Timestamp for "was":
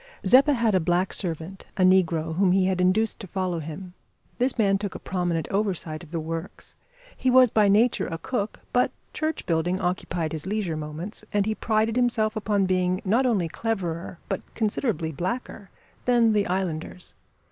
7.29-7.51